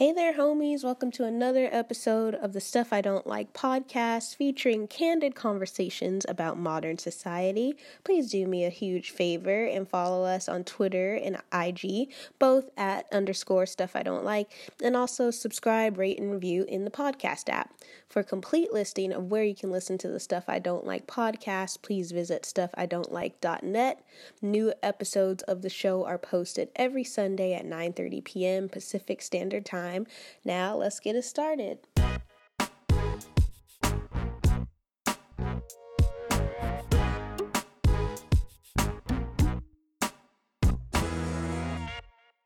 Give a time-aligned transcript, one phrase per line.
[0.00, 0.82] Hey there, homies.
[0.82, 6.56] Welcome to another episode of the Stuff I Don't Like podcast featuring candid conversations about
[6.56, 7.74] modern society.
[8.02, 13.12] Please do me a huge favor and follow us on Twitter and IG, both at
[13.12, 14.50] underscore stuff I don't like,
[14.82, 17.74] and also subscribe, rate, and review in the podcast app.
[18.08, 21.06] For a complete listing of where you can listen to the Stuff I Don't Like
[21.08, 24.04] podcast, please visit stuffidon'tlike.net.
[24.40, 28.68] New episodes of the show are posted every Sunday at 9:30 p.m.
[28.70, 30.06] Pacific Standard Time time.
[30.44, 31.78] Now, let's get it started.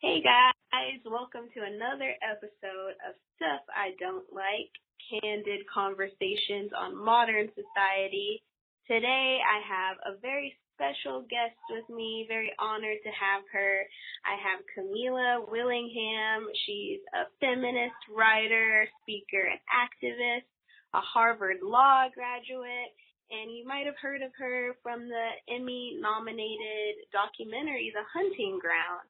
[0.01, 4.71] Hey guys, welcome to another episode of Stuff I Don't Like
[5.11, 8.43] Candid Conversations on Modern Society.
[8.87, 12.27] Today I have a very special guest with me.
[12.29, 13.87] Very honored to have her.
[14.27, 16.51] I have Kamilah Willingham.
[16.67, 20.51] She's a feminist writer, speaker, and activist,
[20.95, 22.93] a Harvard Law graduate,
[23.31, 29.07] and you might have heard of her from the Emmy nominated documentary, The Hunting Ground.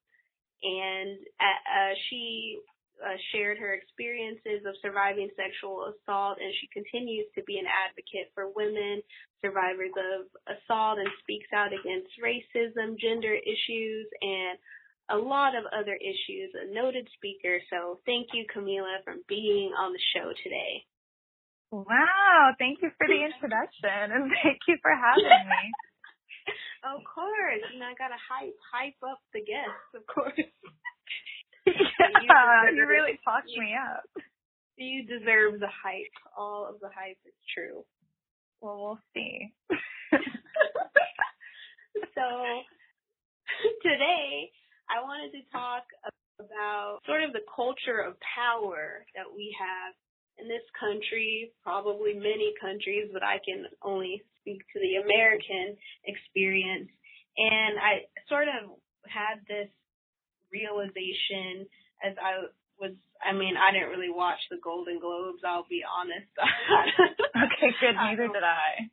[0.62, 2.58] And uh, uh she
[3.04, 8.32] uh, shared her experiences of surviving sexual assault, and she continues to be an advocate
[8.32, 9.04] for women
[9.44, 14.56] survivors of assault and speaks out against racism, gender issues, and
[15.12, 16.48] a lot of other issues.
[16.56, 17.60] A noted speaker.
[17.68, 20.88] So thank you, Kamilah, for being on the show today.
[21.70, 25.64] Wow, thank you for the introduction and thank you for having me.
[26.86, 27.62] of course.
[27.72, 30.38] You know, I gotta hype hype up the guests, of course.
[31.66, 34.04] yeah, you, you really talked me up.
[34.76, 36.12] You deserve the hype.
[36.36, 37.84] All of the hype is true.
[38.60, 39.52] Well, we'll see.
[42.14, 42.26] so
[43.82, 44.50] today
[44.90, 45.84] I wanted to talk
[46.40, 49.94] about sort of the culture of power that we have
[50.38, 56.90] in this country, probably many countries, but I can only speak to the American experience.
[57.38, 58.74] And I sort of
[59.06, 59.70] had this
[60.54, 61.66] realization
[61.98, 62.46] as I
[62.78, 62.94] was
[63.24, 66.28] I mean, I didn't really watch the Golden Globes, I'll be honest.
[67.48, 68.92] okay, good, neither did I.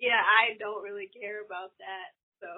[0.00, 2.08] Yeah, I don't really care about that.
[2.40, 2.48] So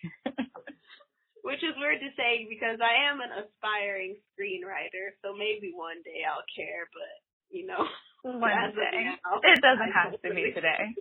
[1.44, 6.24] which is weird to say because I am an aspiring screenwriter, so maybe one day
[6.24, 7.14] I'll care, but
[7.52, 7.84] you know,
[8.22, 9.12] one day.
[9.20, 10.94] Now, it doesn't have to be today.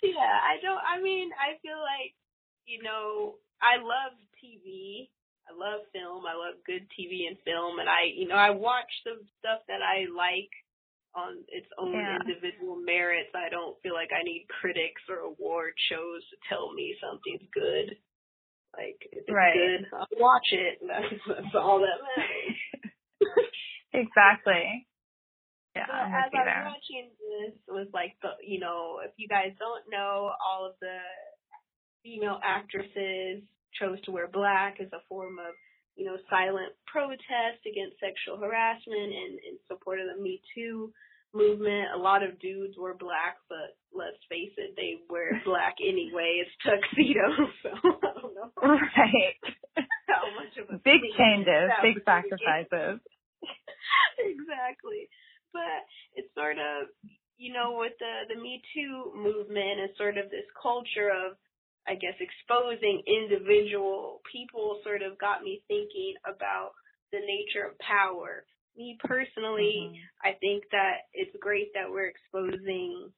[0.00, 2.16] yeah, I don't I mean, I feel like,
[2.64, 5.12] you know, I love TV
[5.46, 6.26] I love film.
[6.26, 9.80] I love good TV and film, and I, you know, I watch the stuff that
[9.80, 10.50] I like
[11.14, 12.18] on its own yeah.
[12.20, 13.30] individual merits.
[13.32, 17.96] I don't feel like I need critics or award shows to tell me something's good.
[18.76, 19.56] Like if it's right.
[19.56, 20.82] good, I'll watch it.
[20.84, 22.58] That's, that's all that matters.
[23.94, 24.86] exactly.
[25.74, 29.52] Yeah, but as I was watching this, was like the, you know, if you guys
[29.58, 30.96] don't know, all of the
[32.02, 33.44] female actresses
[33.80, 35.54] chose to wear black as a form of,
[35.96, 40.92] you know, silent protest against sexual harassment and in support of the Me Too
[41.34, 41.92] movement.
[41.94, 46.42] A lot of dudes were black, but let's face it, they wear black anyway.
[46.44, 48.50] It's tuxedos, so I don't know.
[48.62, 49.40] Right.
[50.08, 53.00] How much of a big changes, big sacrifices.
[54.18, 55.08] exactly.
[55.52, 56.88] But it's sort of
[57.38, 61.36] you know, with the the Me Too movement and sort of this culture of
[61.88, 66.72] I guess, exposing individual people sort of got me thinking about
[67.12, 68.44] the nature of power.
[68.76, 70.28] Me personally, mm-hmm.
[70.28, 73.10] I think that it's great that we're exposing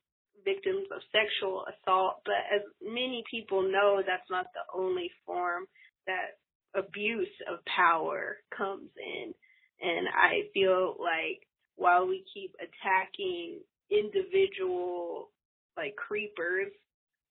[0.45, 5.65] victims of sexual assault, but as many people know, that's not the only form
[6.07, 6.39] that
[6.75, 9.35] abuse of power comes in.
[9.81, 11.47] And I feel like
[11.77, 15.31] while we keep attacking individual
[15.77, 16.73] like creepers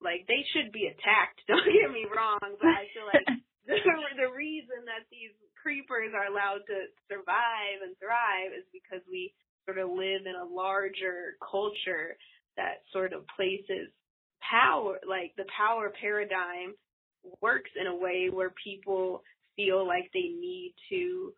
[0.02, 1.42] like they should be attacked.
[1.50, 3.28] Don't get me wrong, but I feel like
[3.68, 3.78] the,
[4.18, 9.34] the reason that these creepers are allowed to survive and thrive is because we
[9.66, 12.16] sort of live in a larger culture
[12.56, 13.92] that sort of places
[14.42, 16.74] power, like the power paradigm
[17.42, 19.22] works in a way where people
[19.56, 21.34] feel like they need to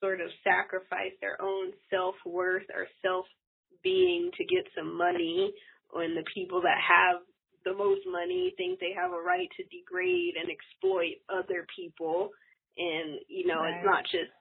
[0.00, 5.52] sort of sacrifice their own self-worth or self-being to get some money
[5.90, 7.22] when the people that have
[7.68, 12.30] the most money think they have a right to degrade and exploit other people.
[12.76, 13.74] And you know right.
[13.76, 14.32] it's not just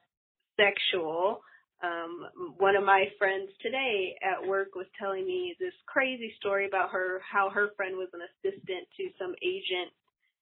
[0.55, 1.41] sexual.
[1.83, 6.91] Um one of my friends today at work was telling me this crazy story about
[6.91, 9.91] her how her friend was an assistant to some agent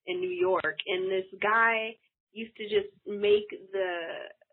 [0.07, 0.77] in New York.
[0.85, 1.95] And this guy
[2.33, 3.89] used to just make the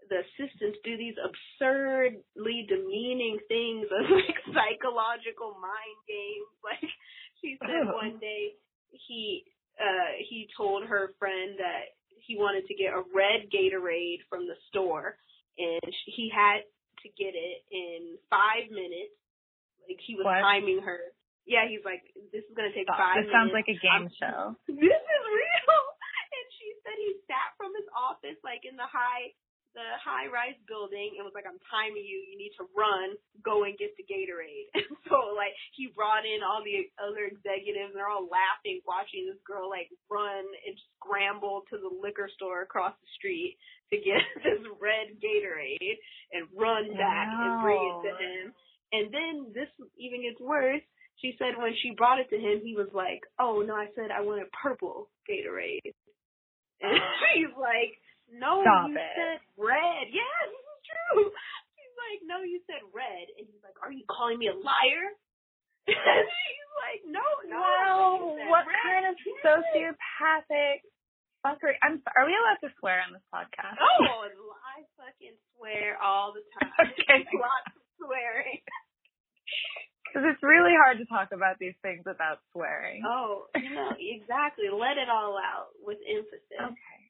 [0.09, 6.53] the assistants do these absurdly demeaning things of like psychological mind games.
[6.63, 6.91] Like
[7.43, 8.55] she said one day
[8.91, 9.45] he
[9.81, 11.93] uh he told her friend that
[12.23, 15.19] he wanted to get a red Gatorade from the store
[15.59, 16.63] and sh- he had
[17.03, 19.11] to get it in five minutes.
[19.91, 20.39] Like he was What?
[20.39, 21.11] timing her.
[21.43, 23.03] Yeah, he's like, this is gonna take Stop.
[23.03, 24.55] five This sounds like a game I'm- show.
[24.71, 25.83] this is real.
[26.33, 29.37] And she said he sat from his office, like in the high,
[29.75, 32.21] the high rise building, and was like, "I'm timing you.
[32.29, 33.17] You need to run.
[33.45, 37.93] Go and get the Gatorade." And so, like, he brought in all the other executives,
[37.93, 42.63] and they're all laughing, watching this girl like run and scramble to the liquor store
[42.63, 43.59] across the street
[43.93, 45.97] to get this red Gatorade
[46.33, 48.45] and run back and bring it to him.
[48.93, 50.85] And then this even gets worse.
[51.21, 54.11] She said when she brought it to him, he was like, "Oh no, I said
[54.11, 55.81] I wanted purple Gatorade,"
[56.83, 57.27] and uh-huh.
[57.35, 57.97] he's like,
[58.33, 59.13] "No, Stop you it.
[59.15, 61.29] said red." Yeah, this is true.
[61.77, 65.07] She's like, "No, you said red," and he's like, "Are you calling me a liar?"
[65.93, 69.43] and he's like, "No, no." Wow, what red." kind of Yes.
[69.45, 70.81] sociopathic
[71.45, 71.77] fuckery?
[71.83, 72.01] I'm.
[72.17, 73.77] Are we allowed to swear on this podcast?
[73.79, 74.27] Oh,
[74.63, 76.71] I fucking swear all the time.
[76.87, 77.27] Okay.
[77.35, 78.63] Lots of swearing.
[80.13, 83.01] Because it's really hard to talk about these things without swearing.
[83.01, 84.69] Oh, no, exactly.
[84.69, 86.53] Let it all out with emphasis.
[86.61, 87.02] Okay.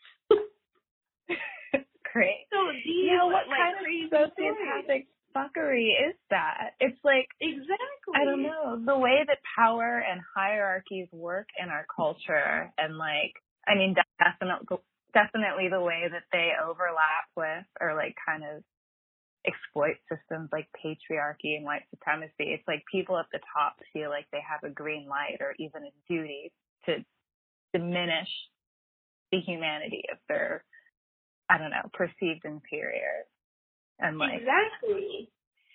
[1.73, 2.47] It's great.
[2.53, 6.75] So these Yeah, what like kind of sociopathic fuckery is that?
[6.81, 8.15] It's like Exactly.
[8.15, 13.33] I don't know the way that power and hierarchies work in our culture, and like
[13.67, 14.79] I mean, definitely,
[15.15, 18.63] definitely the way that they overlap with or like kind of
[19.47, 22.53] exploit systems like patriarchy and white supremacy.
[22.55, 25.83] It's like people at the top feel like they have a green light or even
[25.85, 26.53] a duty
[26.87, 27.05] to
[27.73, 28.29] diminish
[29.33, 30.65] the humanity of their,
[31.53, 33.27] I don't know, perceived inferior.
[33.99, 35.29] And like Exactly.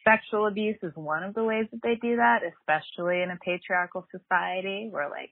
[0.04, 4.08] sexual abuse is one of the ways that they do that, especially in a patriarchal
[4.10, 5.32] society where like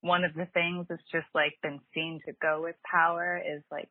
[0.00, 3.90] one of the things that's just like been seen to go with power is like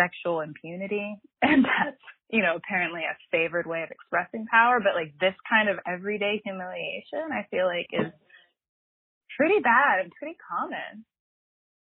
[0.00, 1.16] sexual impunity.
[1.42, 1.96] And that's,
[2.28, 4.78] you know, apparently a favored way of expressing power.
[4.78, 8.12] But like this kind of everyday humiliation, I feel like is
[9.38, 11.06] pretty bad and pretty common.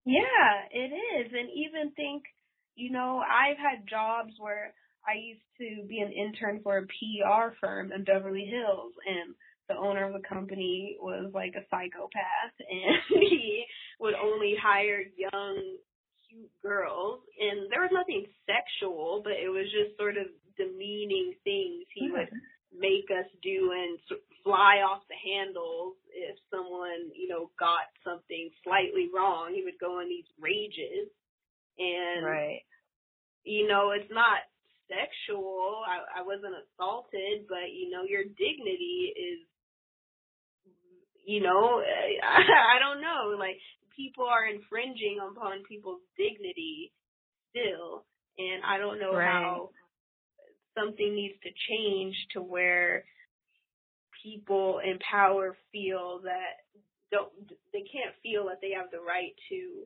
[0.07, 1.33] Yeah, it is.
[1.33, 2.25] And even think,
[2.75, 4.75] you know, I've had jobs where
[5.07, 9.35] I used to be an intern for a PR firm in Beverly Hills and
[9.69, 13.65] the owner of the company was like a psychopath and he
[14.01, 15.77] would only hire young
[16.29, 20.27] cute girls and there was nothing sexual but it was just sort of
[20.57, 22.79] demeaning things he would mm-hmm.
[22.81, 28.51] make us do and s- fly off the handles if someone, you know, got something
[28.63, 29.55] slightly wrong.
[29.55, 31.09] He would go in these rages.
[31.79, 32.63] And, Right.
[33.45, 34.41] you know, it's not
[34.89, 35.83] sexual.
[35.87, 39.41] I, I wasn't assaulted, but, you know, your dignity is,
[41.27, 42.21] you know, I, eh,
[42.77, 43.37] I don't know.
[43.39, 43.59] Like,
[43.97, 46.93] people are infringing upon people's dignity
[47.51, 48.05] still.
[48.39, 49.23] And I don't know Right.
[49.23, 49.71] how
[50.79, 53.05] something needs to change to where
[54.23, 56.63] people in power feel that
[57.11, 57.33] don't
[57.73, 59.85] they can't feel that they have the right to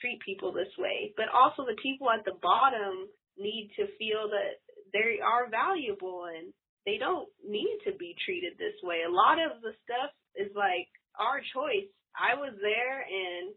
[0.00, 1.12] treat people this way.
[1.16, 3.08] But also the people at the bottom
[3.38, 4.58] need to feel that
[4.92, 6.52] they are valuable and
[6.86, 9.04] they don't need to be treated this way.
[9.06, 11.88] A lot of the stuff is like our choice.
[12.16, 13.52] I was there and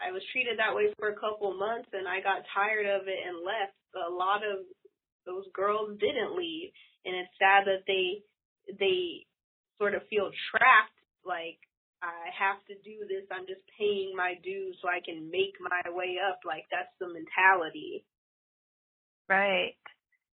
[0.00, 3.20] I was treated that way for a couple months and I got tired of it
[3.20, 3.76] and left.
[3.92, 4.64] But a lot of
[5.26, 6.70] those girls didn't leave
[7.04, 8.22] and it's sad that they
[8.78, 9.26] they
[9.78, 11.58] sort of feel trapped like
[12.02, 13.26] I have to do this.
[13.30, 16.40] I'm just paying my dues so I can make my way up.
[16.46, 18.04] Like that's the mentality.
[19.28, 19.76] Right.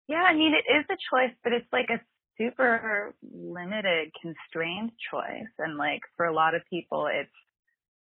[0.09, 2.01] Yeah, I mean, it is a choice, but it's like a
[2.39, 5.51] super limited, constrained choice.
[5.59, 7.31] And like for a lot of people, it's,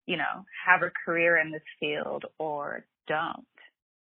[0.06, 3.46] you know, have a career in this field or don't,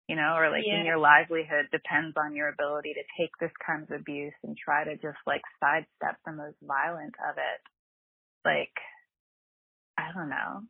[0.09, 0.85] you know, or like Yeah.
[0.85, 4.95] your livelihood depends on your ability to take this kind of abuse and try to
[4.97, 7.61] just like sidestep the most violent of it.
[8.45, 8.73] Like,
[9.99, 10.63] I don't know.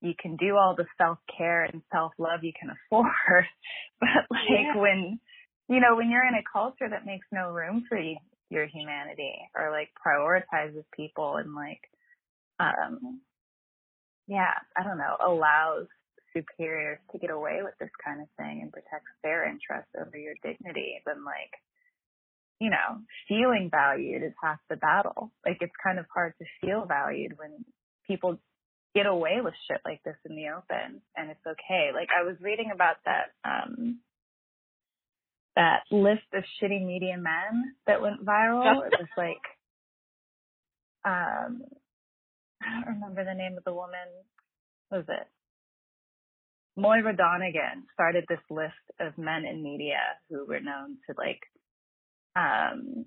[0.00, 3.44] You can do all the self care and self love you can afford,
[4.00, 4.76] but like Yeah.
[4.76, 5.20] when
[5.68, 8.16] you know, when you're in a culture that makes no room for you,
[8.50, 11.80] your humanity or like prioritizes people and like,
[12.58, 13.20] um,
[14.26, 15.86] yeah, I don't know, allows
[16.36, 20.34] superiors to get away with this kind of thing and protects their interests over your
[20.42, 21.54] dignity, then like,
[22.60, 25.32] you know, feeling valued is half the battle.
[25.46, 27.64] Like it's kind of hard to feel valued when
[28.06, 28.38] people
[28.94, 31.90] get away with shit like this in the open and it's okay.
[31.94, 34.00] Like I was reading about that, um,
[35.56, 38.86] that list of shitty media men that went viral.
[38.86, 39.42] It was like
[41.04, 41.62] um,
[42.62, 44.08] I don't remember the name of the woman.
[44.88, 45.26] What was it?
[46.76, 51.40] Moira Donegan started this list of men in media who were known to like
[52.36, 53.06] um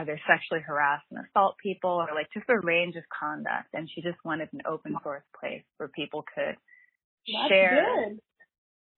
[0.00, 4.02] either sexually harass and assault people or like just a range of conduct and she
[4.02, 6.56] just wanted an open source place where people could
[7.26, 8.20] That's share good.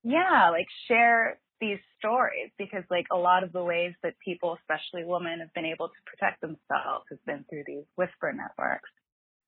[0.05, 5.05] yeah, like share these stories because like a lot of the ways that people, especially
[5.05, 8.91] women, have been able to protect themselves has been through these whisper networks.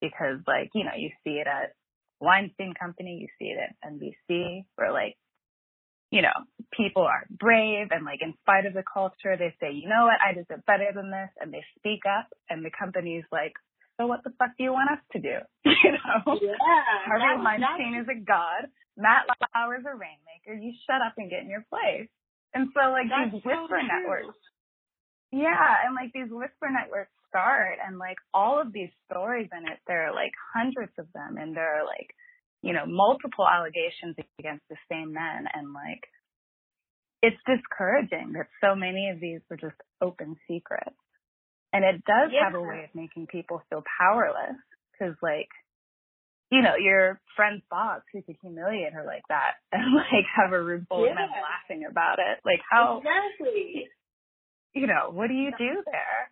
[0.00, 1.74] Because like, you know, you see it at
[2.20, 5.16] Weinstein Company, you see it at NBC, where like,
[6.10, 6.34] you know,
[6.74, 10.18] people are brave and like in spite of the culture, they say, you know what,
[10.18, 13.54] I deserve better than this, and they speak up, and the company's like,
[13.96, 15.36] so what the fuck do you want us to do?
[15.64, 16.38] you know?
[16.40, 16.56] Yeah.
[17.06, 18.66] Harvey Weinstein is a god.
[18.96, 20.56] Matt Lauer is a rainmaker.
[20.56, 22.08] You shut up and get in your place.
[22.54, 23.86] And so like That's these whisper true.
[23.86, 24.40] networks.
[25.30, 29.78] Yeah, and like these whisper networks start and like all of these stories in it,
[29.86, 32.10] there are like hundreds of them and there are like,
[32.62, 36.04] you know, multiple allegations against the same men and like
[37.22, 40.96] it's discouraging that so many of these were just open secrets.
[41.72, 44.58] And it does have a way of making people feel powerless
[44.92, 45.48] because like
[46.50, 50.60] you know, your friend's boss who could humiliate her like that and like have a
[50.60, 52.38] room full of men laughing about it.
[52.44, 53.86] Like how, Exactly.
[54.74, 56.30] you know, what do you do there?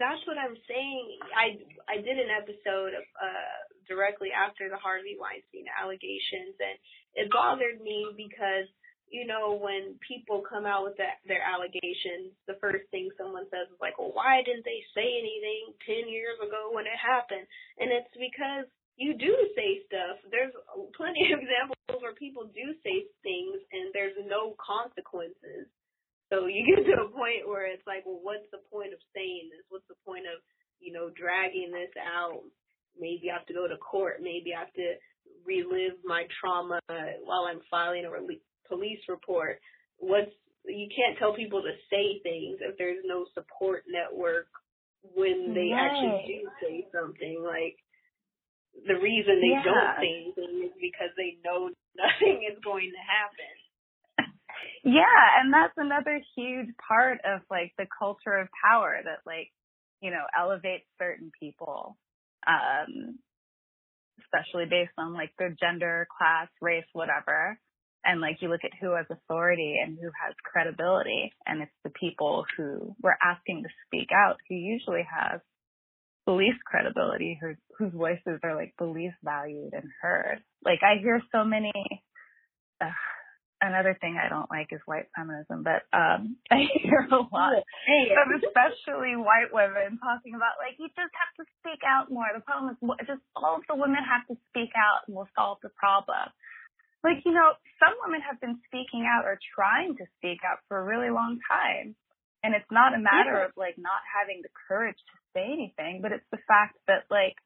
[0.00, 1.04] That's what I'm saying.
[1.36, 6.76] I I did an episode of, uh directly after the Harvey Weinstein allegations, and
[7.20, 8.64] it bothered me because
[9.12, 13.68] you know when people come out with that, their allegations, the first thing someone says
[13.68, 17.44] is like, "Well, why didn't they say anything ten years ago when it happened?"
[17.76, 18.64] And it's because
[18.96, 20.16] you do say stuff.
[20.32, 20.52] There's
[20.96, 25.68] plenty of examples where people do say things and there's no consequences.
[26.30, 29.50] So you get to a point where it's like, well, what's the point of saying
[29.50, 29.66] this?
[29.68, 30.38] What's the point of,
[30.78, 32.42] you know, dragging this out?
[32.98, 34.22] Maybe I have to go to court.
[34.22, 34.94] Maybe I have to
[35.44, 36.78] relive my trauma
[37.24, 39.58] while I'm filing a rele- police report.
[39.98, 40.30] What's
[40.66, 44.46] you can't tell people to say things if there's no support network
[45.16, 47.42] when they actually do say something.
[47.42, 47.76] Like
[48.86, 49.64] the reason they Yeah.
[49.64, 53.54] don't say anything is because they know nothing is going to happen.
[54.84, 59.50] Yeah, and that's another huge part of like the culture of power that like,
[60.00, 61.96] you know, elevates certain people.
[62.46, 63.18] Um
[64.22, 67.58] especially based on like their gender, class, race, whatever.
[68.04, 71.90] And like you look at who has authority and who has credibility and it's the
[71.90, 75.40] people who we're asking to speak out who usually have
[76.26, 80.38] least credibility, who, whose voices are like least valued and heard.
[80.64, 81.72] Like I hear so many
[82.80, 82.90] uh,
[83.60, 87.62] another thing I don't like is white feminism, but um I hear a lot of
[88.44, 92.26] especially white women talking about like you just have to speak out more.
[92.34, 95.58] The problem is just all of the women have to speak out and we'll solve
[95.62, 96.32] the problem.
[97.04, 100.76] Like you know, some women have been speaking out or trying to speak out for
[100.80, 101.96] a really long time,
[102.44, 103.46] and it's not a matter Yeah.
[103.48, 107.36] of like not having the courage to say anything, but it's the fact that like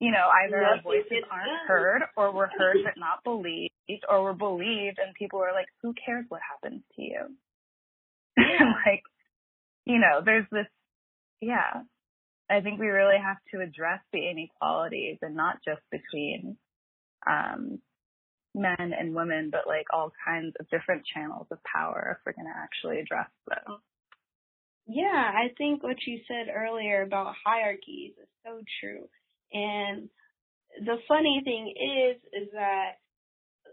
[0.00, 3.72] you know, either our voices aren't heard or we're heard but not believed
[4.08, 7.20] or we're believed and people are like, who cares what happens to you?
[8.36, 9.02] like,
[9.86, 10.66] you know, there's this,
[11.40, 11.82] yeah,
[12.50, 16.56] I think we really have to address the inequalities and not just between,
[17.26, 17.78] um,
[18.54, 22.52] men and women, but like all kinds of different channels of power if we're going
[22.52, 23.78] to actually address them.
[24.86, 29.08] Yeah, I think what you said earlier about hierarchies is so true.
[29.52, 30.08] And
[30.84, 32.98] the funny thing is, is that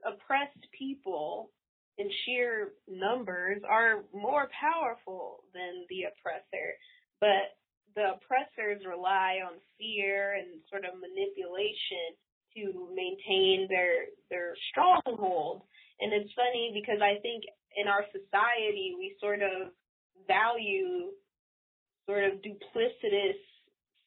[0.05, 1.49] oppressed people
[1.97, 6.77] in sheer numbers are more powerful than the oppressor.
[7.19, 7.57] But
[7.95, 12.15] the oppressors rely on fear and sort of manipulation
[12.55, 15.63] to maintain their their stronghold.
[15.99, 17.43] And it's funny because I think
[17.75, 19.71] in our society we sort of
[20.27, 21.11] value
[22.07, 23.39] sort of duplicitous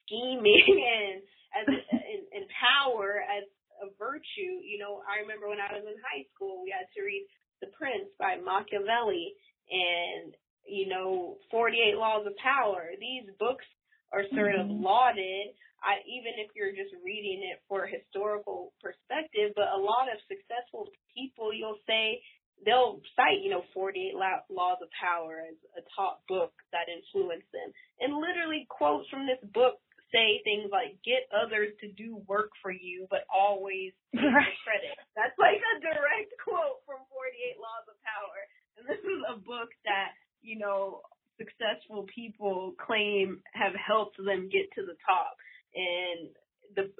[0.05, 1.23] scheming and
[1.55, 3.47] as in, in power as
[3.83, 4.63] a virtue.
[4.63, 7.27] You know, I remember when I was in high school, we had to read
[7.63, 9.35] The Prince by Machiavelli
[9.71, 10.35] and
[10.67, 12.91] you know, 48 Laws of Power.
[12.99, 13.65] These books
[14.13, 14.83] are sort of Mhm.
[14.83, 19.53] lauded, I, even if you're just reading it for a historical perspective.
[19.55, 22.25] But a lot of successful people, you'll say,
[22.65, 27.51] they'll cite, you know, 48 La- Laws of Power as a top book that influenced
[27.53, 27.73] them.
[28.01, 29.81] And literally quotes from this book
[30.13, 34.55] say things like, get others to do work for you, but always take Right.
[34.65, 34.97] credit.
[35.17, 38.41] That's like a direct quote from 48 Laws of Power.
[38.79, 41.03] And this is a book that, you know,
[41.39, 45.37] successful people claim have helped them get to the top.
[45.75, 46.31] And
[46.77, 46.91] the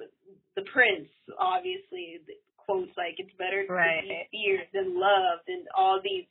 [0.55, 1.09] the prince
[1.39, 2.21] obviously
[2.57, 4.01] quotes like it's better right.
[4.01, 6.25] to be feared than loved and all these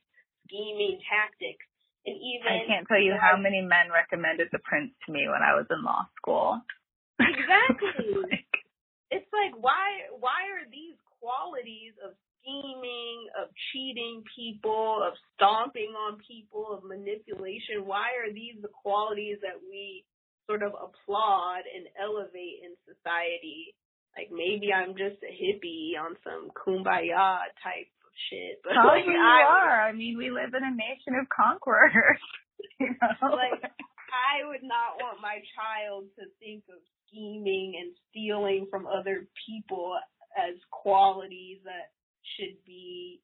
[0.47, 1.64] scheming tactics.
[2.06, 5.40] And even I can't tell you how many men recommended the prince to me when
[5.40, 6.61] I was in law school.
[7.20, 8.20] Exactly.
[8.30, 8.54] like,
[9.11, 12.12] it's like why why are these qualities of
[12.44, 19.38] scheming, of cheating people, of stomping on people, of manipulation, why are these the qualities
[19.40, 20.04] that we
[20.46, 23.75] sort of applaud and elevate in society?
[24.16, 27.88] Like maybe I'm just a hippie on some kumbaya type
[28.30, 28.61] shit.
[28.62, 29.80] But Probably like, you I, are.
[29.83, 31.92] I mean, we live in a nation of conquerors.
[32.80, 33.28] You know?
[33.37, 33.62] Like
[34.14, 39.94] I would not want my child to think of scheming and stealing from other people
[40.35, 41.94] as qualities that
[42.35, 43.21] should be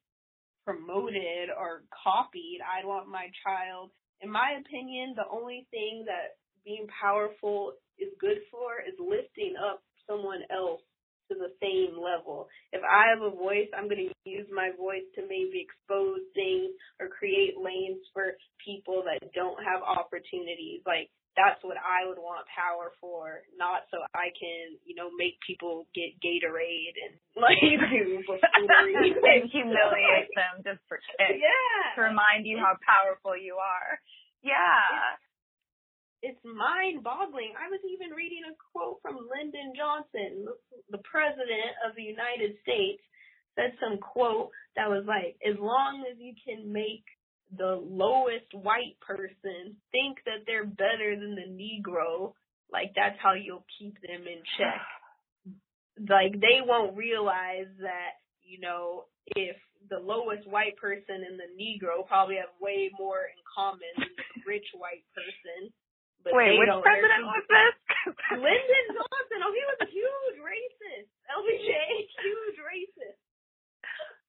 [0.63, 2.59] promoted or copied.
[2.63, 8.39] I want my child, in my opinion, the only thing that being powerful is good
[8.51, 10.81] for is lifting up someone else
[11.31, 12.51] to the same level.
[12.75, 16.75] If I have a voice, I'm going to use my voice to maybe expose things
[16.99, 20.83] or create lanes for people that don't have opportunities.
[20.83, 21.07] Like
[21.39, 25.87] that's what I would want power for, not so I can, you know, make people
[25.95, 31.39] get Gatorade and like and humiliate them just for kicks.
[31.39, 31.95] Yeah.
[31.95, 33.99] To remind you how powerful you are.
[34.43, 35.15] Yeah.
[36.21, 37.53] It's, mind boggling.
[37.57, 40.45] I was even reading a quote from Lyndon Johnson,
[40.89, 43.01] the president of the United States,
[43.55, 47.03] said some quote that was like, as long as you can make
[47.57, 52.33] the lowest white person think that they're better than the Negro,
[52.71, 54.85] like that's how you'll keep them in check.
[56.09, 59.57] like they won't realize that, you know, if
[59.89, 64.41] the lowest white person and the Negro probably have way more in common than the
[64.47, 65.73] rich white person.
[66.23, 67.75] But Wait, they which president was this?
[68.37, 69.39] Lyndon Johnson.
[69.41, 71.09] Oh, he was a huge racist.
[71.31, 71.73] LBJ,
[72.21, 73.17] huge racist.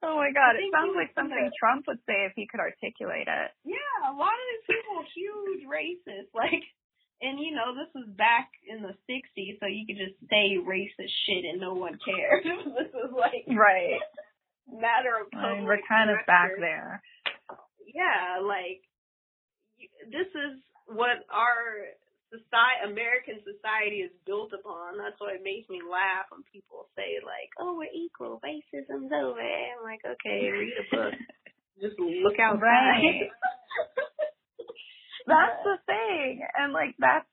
[0.03, 3.29] Oh my god, it sounds like something gonna- Trump would say if he could articulate
[3.31, 3.49] it.
[3.65, 6.33] Yeah, a lot of these people huge racists.
[6.35, 6.65] Like,
[7.23, 11.13] and you know, this was back in the '60s, so you could just say racist
[11.29, 12.43] shit and no one cared.
[12.77, 14.01] this was like Right.
[14.67, 17.03] matter of I mean, public we're kind of back there.
[17.87, 18.83] Yeah, like
[20.11, 20.59] this is
[20.95, 21.91] what our
[22.33, 24.97] society, American society, is built upon.
[24.97, 29.41] That's why it makes me laugh when people say like, "Oh, we're equal, racism's over."
[29.41, 31.15] I'm like, okay, read a book.
[31.83, 32.63] Just look outside.
[32.63, 33.29] Right.
[35.27, 36.43] That's the thing.
[36.59, 37.27] And like that's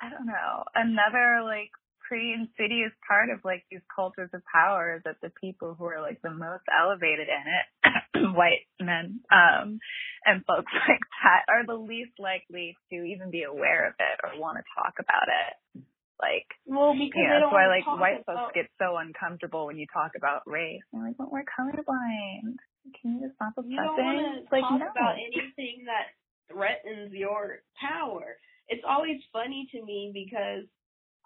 [0.00, 1.70] I don't know, another like
[2.08, 6.20] pretty insidious part of like these cultures of power that the people who are like
[6.22, 9.78] the most elevated in it, white men, um,
[10.24, 14.40] and folks like that are the least likely to even be aware of it or
[14.40, 15.84] want to talk about it.
[16.18, 19.78] Like well, because yeah, they that's why like white about- folks get so uncomfortable when
[19.78, 20.82] you talk about race.
[20.92, 22.58] They're like, But we're colorblind.
[22.98, 24.16] Can you just stop You don't obsessing?
[24.16, 24.90] want to like talk no.
[24.90, 26.16] about anything that
[26.50, 28.34] threatens your power.
[28.66, 30.66] It's always funny to me because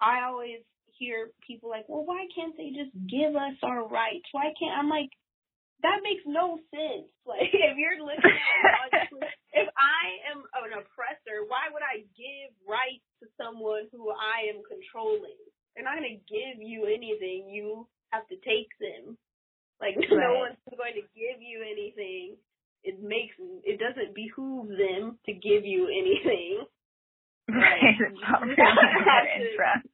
[0.00, 0.60] I always
[1.02, 4.30] hear people like, well, why can't they just give us our rights?
[4.30, 5.10] Why can't I'm like,
[5.82, 7.10] that makes no sense.
[7.22, 9.06] Like, if you're looking at
[9.54, 10.02] if I
[10.34, 15.38] am an oppressor, why would I give rights to someone who I am controlling?
[15.72, 17.46] They're not going to give you anything.
[17.46, 19.14] You have to take them.
[19.78, 22.34] Like, no one's going to give you anything.
[22.82, 26.66] It makes, it doesn't behoove them to give you anything.
[27.50, 27.98] Right.
[27.98, 29.91] It's not really in interest.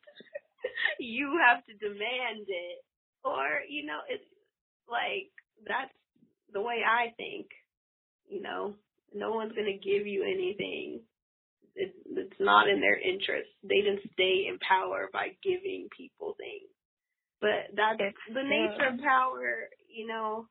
[0.98, 2.78] you have to demand it.
[3.24, 4.24] Or, you know, it's
[4.88, 5.30] like
[5.66, 5.92] that's
[6.52, 7.46] the way I think.
[8.28, 8.74] You know,
[9.14, 11.00] no one's going to give you anything.
[11.74, 13.48] It, it's not in their interest.
[13.62, 16.68] They didn't stay in power by giving people things.
[17.40, 20.48] But that's the nature of power, you know.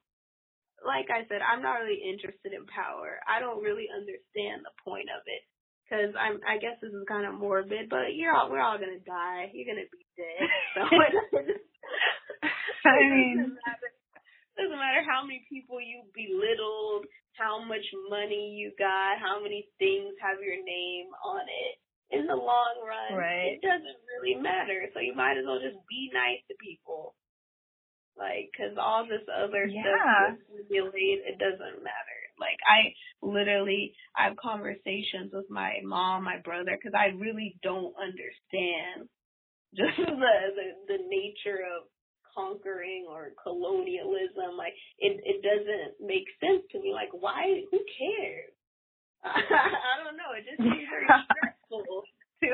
[0.85, 3.19] Like I said, I'm not really interested in power.
[3.27, 5.43] I don't really understand the point of it
[5.88, 6.43] because I'm.
[6.43, 8.52] I guess this is kind of morbid, but you're all.
[8.52, 9.50] We're all gonna die.
[9.56, 10.50] You're gonna be dead.
[10.76, 11.15] So it
[12.84, 12.91] I
[13.39, 13.89] doesn't matter.
[14.58, 17.06] Doesn't matter how many people you belittled,
[17.38, 21.76] how much money you got, how many things have your name on it.
[22.10, 23.60] In the long run, Right.
[23.60, 24.88] it doesn't really matter.
[24.93, 27.13] So you might as well just be nice to people.
[28.17, 29.84] Like, cause all this other Yeah.
[29.84, 32.16] stuff you accumulate, it doesn't matter.
[32.39, 37.95] Like, I literally, I have conversations with my mom, my brother, cause I really don't
[37.97, 39.10] understand
[39.76, 41.89] just the, the, the nature of
[42.36, 44.58] conquering or colonialism.
[44.58, 46.93] Like, it, it doesn't make sense to me.
[46.93, 48.54] Like, why, who cares?
[49.26, 50.34] I don't know.
[50.38, 52.10] It just seems very stressful
[52.43, 52.50] to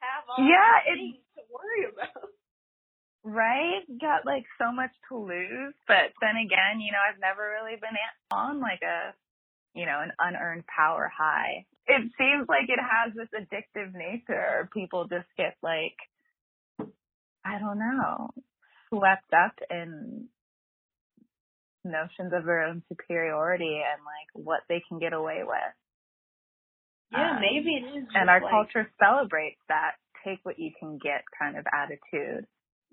[0.00, 2.30] have all Yeah, these things to worry about.
[3.24, 3.82] Right?
[4.00, 7.96] Got like so much to lose, but then again, you know, I've never really been
[8.32, 9.14] on like a,
[9.78, 11.66] you know, an unearned power high.
[11.86, 14.68] It seems like it has this addictive nature.
[14.72, 15.96] People just get like,
[17.44, 18.30] I don't know,
[18.88, 20.28] swept up in
[21.84, 25.58] notions of their own superiority and like what they can get away with.
[27.10, 28.04] Yeah, Um, maybe it is.
[28.14, 29.92] and our like, culture celebrates that
[30.24, 32.46] take what you can get kind of attitude.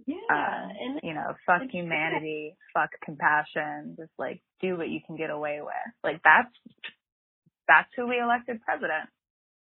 [0.05, 5.15] Yeah, Um, and you know, fuck humanity, fuck compassion, just like do what you can
[5.17, 5.93] get away with.
[6.03, 6.53] Like that's
[7.67, 9.09] that's who we elected president.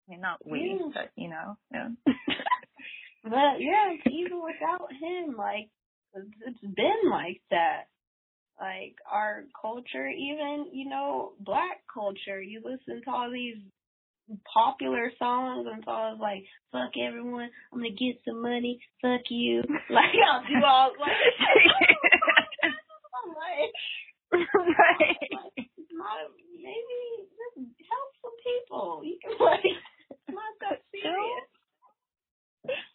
[0.08, 0.88] I mean, not we, Yeah.
[0.94, 1.88] but you know, yeah.
[3.24, 5.68] But yeah, even without him, like
[6.14, 7.84] it's been like that.
[8.60, 12.40] Like our culture, even you know, black culture.
[12.40, 13.56] You listen to all these
[14.52, 19.22] popular songs and so I was like "fuck everyone," "I'm gonna get some money," "fuck
[19.30, 21.10] you," like I'll do all like.
[23.22, 23.70] I'm like,
[24.32, 25.30] right.
[25.30, 25.92] like, it's
[26.58, 26.98] maybe
[27.30, 29.02] just help some people.
[29.04, 31.46] You can like, it's not that serious.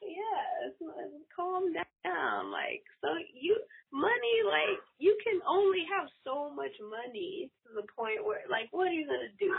[0.02, 0.96] Yeah, it's not,
[1.36, 2.52] calm down.
[2.52, 3.60] Like, so you
[3.92, 8.88] money, like you can only have so much money to the point where, like, what
[8.88, 9.52] are you gonna do?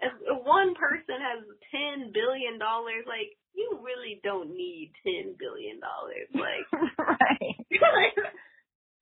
[0.00, 5.78] If, if one person has ten billion dollars, like you really don't need ten billion
[5.80, 6.28] dollars.
[6.34, 6.66] Like,
[6.98, 7.56] right.
[7.70, 8.16] like,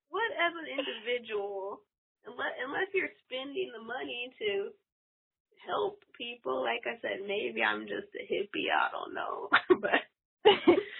[0.09, 1.81] what as an individual,
[2.25, 4.69] unless unless you're spending the money to
[5.65, 8.69] help people, like I said, maybe I'm just a hippie.
[8.69, 9.49] I don't know,
[9.81, 10.01] but.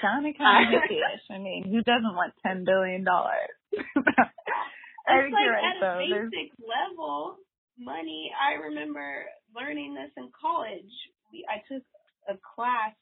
[0.02, 1.26] Sounding kind of hippie-ish.
[1.30, 3.52] I mean, who doesn't want ten billion dollars?
[5.08, 6.00] I think like you're right at though.
[6.00, 7.38] a There's basic level,
[7.78, 8.32] money.
[8.36, 10.92] I remember learning this in college.
[11.32, 11.84] We I took
[12.30, 12.94] a class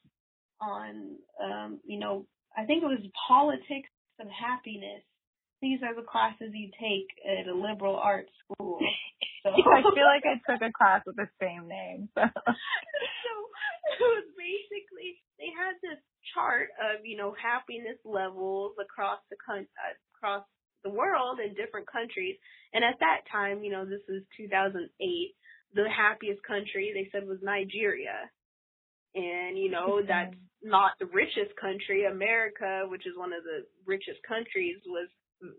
[0.60, 5.02] on, um, you know, I think it was politics of happiness.
[5.60, 8.78] These are the classes you take at a liberal arts school.
[9.42, 12.08] So I feel like I took a class with the same name.
[12.14, 12.22] So.
[12.26, 13.32] so
[13.94, 15.98] it was basically they had this
[16.34, 20.46] chart of you know happiness levels across the coun- uh, across
[20.84, 22.36] the world in different countries.
[22.72, 25.34] And at that time you know this was 2008
[25.74, 28.30] the happiest country they said was Nigeria.
[29.14, 32.06] And you know that's not the richest country.
[32.06, 35.08] America which is one of the richest countries was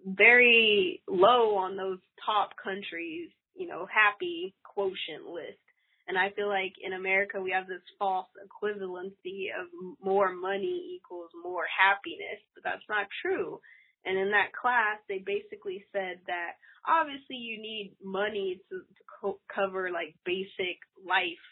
[0.05, 5.59] very low on those top countries you know happy quotient list.
[6.07, 9.67] And I feel like in America we have this false equivalency of
[10.03, 13.59] more money equals more happiness, but that's not true.
[14.05, 19.41] And in that class, they basically said that obviously you need money to, to co-
[19.53, 21.43] cover like basic life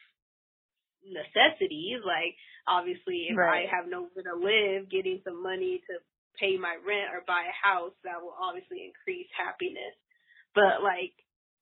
[1.06, 2.02] necessities.
[2.06, 2.36] Like
[2.68, 3.66] obviously if Right.
[3.66, 6.00] I have nowhere to live, getting some money to
[6.40, 9.96] pay my rent or buy a house, that will obviously increase happiness.
[10.56, 11.14] But like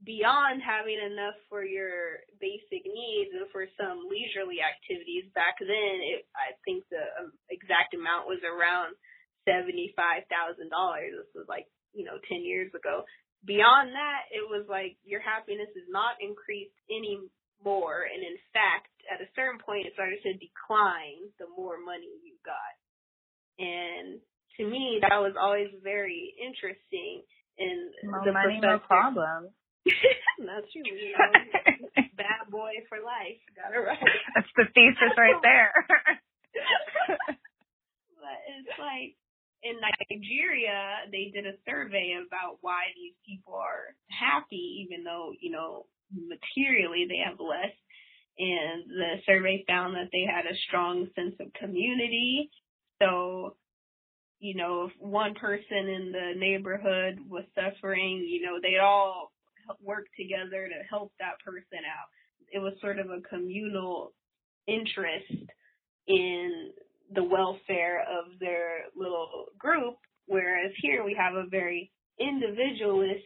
[0.04, 6.28] beyond having enough for your basic needs and for some leisurely activities back then it
[6.36, 8.94] i think the um, exact amount was around
[9.50, 11.66] seventy five thousand dollars this was like
[11.98, 13.02] you know ten years ago
[13.50, 17.18] beyond that it was like your happiness is not increased any
[17.60, 22.08] more, and in fact at a certain point it started to decline the more money
[22.22, 22.78] you got
[23.60, 24.22] and
[24.56, 27.26] to me that was always very interesting
[27.60, 29.52] and No the money, no problem.
[30.40, 30.88] That's true.
[30.88, 33.40] You know, bad boy for life.
[33.56, 34.00] Got it right.
[34.36, 35.74] That's the thesis right there.
[38.20, 39.16] But it's like
[39.64, 45.52] in Nigeria, they did a survey about why these people are happy, even though you
[45.52, 47.74] know materially they have less.
[48.38, 52.50] And the survey found that they had a strong sense of community.
[53.02, 53.58] So,
[54.40, 59.34] you know, if one person in the neighborhood was suffering, you know, they'd all
[59.84, 62.08] work together to help that person out.
[62.52, 64.14] It was sort of a communal
[64.68, 65.52] interest
[66.08, 66.72] in
[67.14, 69.96] the welfare of their little group,
[70.28, 73.26] whereas here we have a very individualist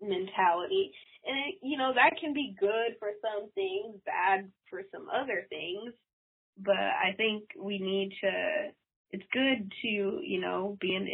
[0.00, 0.92] mentality.
[1.26, 5.46] And it, you know, that can be good for some things, bad for some other
[5.48, 5.92] things.
[6.58, 8.72] But I think we need to,
[9.12, 11.08] it's good to, you know, be an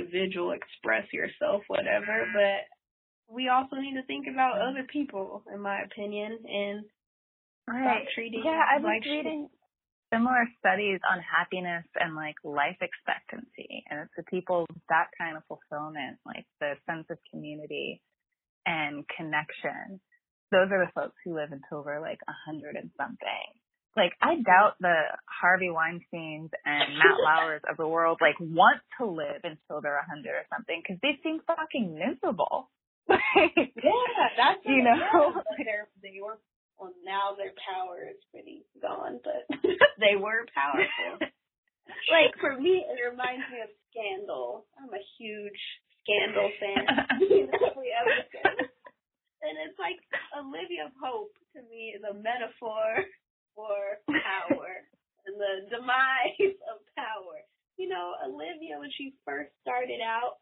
[0.00, 2.66] individual, express yourself, whatever, but
[3.28, 6.84] we also need to think about other people, in my opinion, and
[7.68, 8.02] right.
[8.02, 9.26] stop treating Yeah, I was like shit.
[10.14, 15.42] Similar studies on happiness and like life expectancy, and it's the people that kind of
[15.50, 18.00] fulfillment, like the sense of community
[18.66, 20.00] and connection.
[20.52, 23.46] Those are the folks who live until they're like a hundred and something.
[23.96, 29.06] like I doubt the Harvey Weinsteins and Matt Lauers of the world like want to
[29.06, 32.70] live until they're a hundred or something because they seem fucking miserable.
[33.10, 36.38] yeah, that's you know they're they were
[36.78, 39.46] well now their power is pretty gone, but
[40.02, 41.18] they were powerful.
[42.14, 44.66] like for me, it reminds me of Scandal.
[44.78, 45.60] I'm a huge
[46.02, 46.84] Scandal fan.
[47.20, 48.68] Every episode.
[49.44, 50.00] And it's like
[50.32, 53.04] Olivia Pope to me is a metaphor
[53.52, 54.72] for power
[55.26, 57.44] and the demise of power.
[57.76, 60.40] You know, Olivia, when she first started out,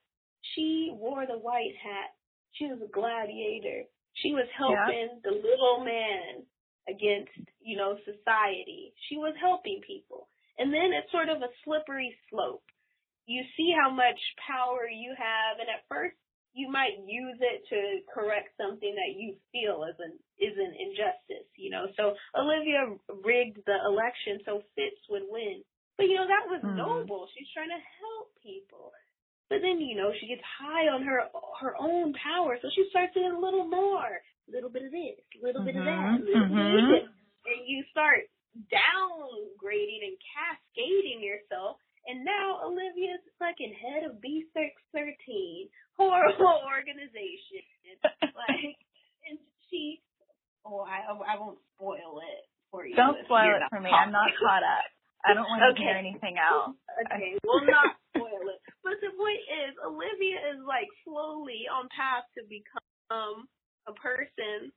[0.54, 2.14] she wore the white hat.
[2.52, 3.88] She was a gladiator.
[4.14, 5.24] She was helping yeah.
[5.24, 6.44] the little man
[6.88, 8.92] against, you know, society.
[9.08, 10.28] She was helping people.
[10.58, 12.64] And then it's sort of a slippery slope.
[13.26, 16.18] You see how much power you have, and at first
[16.52, 21.48] you might use it to correct something that you feel is an is an injustice,
[21.56, 21.88] you know.
[21.96, 22.92] So Olivia
[23.24, 25.64] rigged the election so Fitz would win.
[25.96, 26.76] But you know, that was mm-hmm.
[26.76, 27.28] noble.
[27.32, 28.92] She's trying to help people.
[29.52, 31.28] But then, you know, she gets high on her
[31.60, 34.08] her own power, so she starts doing a little more.
[34.08, 35.70] A little bit of this, a little mm-hmm.
[35.70, 36.88] bit of that, little mm-hmm.
[36.88, 37.14] bit of.
[37.44, 38.24] And you start
[38.72, 45.70] downgrading and cascading yourself and now Olivia's fucking head of B613.
[45.94, 47.62] Horrible organization.
[48.02, 48.74] like,
[49.30, 49.38] and
[49.70, 50.02] she,
[50.66, 52.42] oh, I, I won't spoil it
[52.74, 52.96] for you.
[52.96, 53.90] Don't spoil it for me.
[53.90, 54.86] I'm not caught up.
[55.22, 55.86] I don't want to okay.
[55.86, 56.74] hear anything else.
[57.06, 58.58] Okay, we'll not spoil it.
[58.82, 63.48] But the point is, Olivia is like slowly on path to become
[63.88, 64.70] a person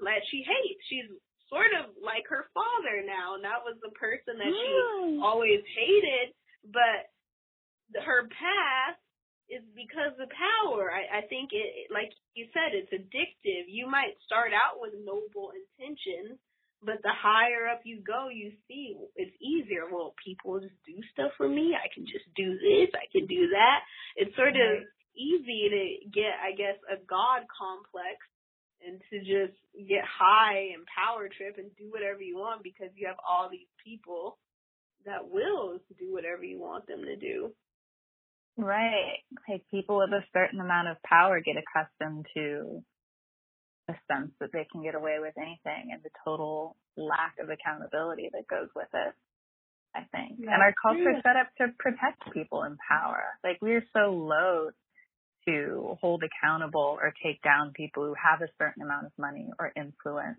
[0.00, 0.82] that she hates.
[0.86, 1.10] She's
[1.50, 5.22] sort of like her father now, and that was the person that she mm.
[5.22, 6.34] always hated
[6.72, 7.06] but
[8.02, 8.98] her path
[9.46, 10.90] is because of power.
[10.90, 13.70] I, I think it, like you said, it's addictive.
[13.70, 16.38] You might start out with noble intentions,
[16.82, 19.86] but the higher up you go, you see it's easier.
[19.86, 21.78] Well, people just do stuff for me.
[21.78, 22.90] I can just do this.
[22.94, 23.80] I can do that.
[24.16, 24.82] It's sort of
[25.16, 28.20] easy to get, I guess, a God complex
[28.86, 29.56] and to just
[29.88, 33.70] get high and power trip and do whatever you want because you have all these
[33.82, 34.38] people
[35.04, 37.52] that will do whatever you want them to do.
[38.56, 39.20] Right.
[39.48, 42.82] Like people with a certain amount of power get accustomed to
[43.88, 48.28] the sense that they can get away with anything and the total lack of accountability
[48.32, 49.14] that goes with it.
[49.94, 50.40] I think.
[50.40, 53.24] and our culture is set up to protect people in power.
[53.42, 54.74] Like we're so loath
[55.46, 59.72] to hold accountable or take down people who have a certain amount of money or
[59.76, 60.38] influence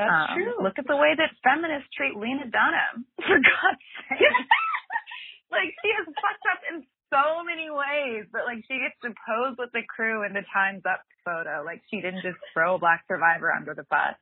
[0.00, 0.56] that's um, true.
[0.64, 4.24] Look at the way that feminists treat Lena Dunham, for God's sake.
[5.52, 9.60] like, she is fucked up in so many ways, but like, she gets to pose
[9.60, 11.60] with the crew in the Time's Up photo.
[11.60, 14.16] Like, she didn't just throw a black survivor under the bus.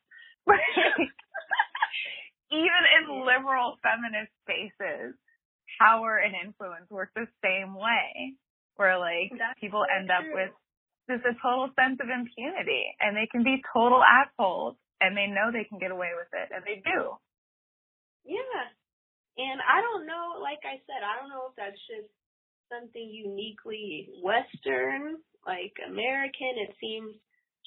[2.50, 5.14] Even in liberal feminist spaces,
[5.78, 8.34] power and influence work the same way,
[8.78, 10.54] where like, That's people so end up with
[11.10, 15.50] just a total sense of impunity and they can be total assholes and they know
[15.50, 17.14] they can get away with it, and they do.
[18.26, 18.64] Yeah.
[19.38, 22.10] And I don't know, like I said, I don't know if that's just
[22.66, 26.58] something uniquely Western, like American.
[26.66, 27.14] It seems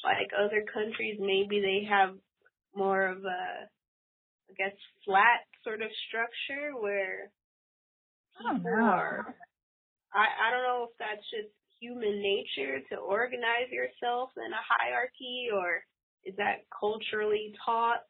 [0.03, 2.15] like other countries, maybe they have
[2.75, 7.31] more of a, I guess, flat sort of structure where
[8.35, 9.35] people are.
[10.13, 15.47] I, I don't know if that's just human nature to organize yourself in a hierarchy
[15.53, 15.83] or
[16.23, 18.03] is that culturally taught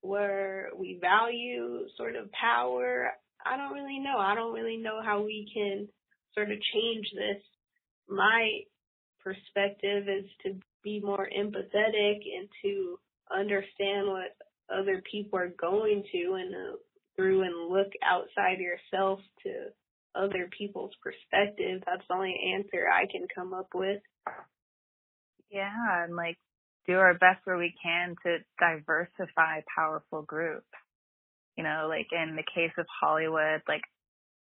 [0.00, 3.12] where we value sort of power?
[3.46, 4.18] I don't really know.
[4.18, 5.88] I don't really know how we can
[6.34, 7.42] sort of change this.
[8.08, 8.60] My
[9.22, 12.98] perspective is to be more empathetic and to
[13.34, 14.36] understand what
[14.72, 16.76] other people are going to and uh,
[17.14, 19.66] through and look outside yourself to
[20.14, 21.82] other people's perspective.
[21.86, 24.00] That's the only answer I can come up with.
[25.50, 26.38] Yeah, and like
[26.86, 30.66] do our best where we can to diversify powerful groups.
[31.56, 33.82] You know, like in the case of Hollywood, like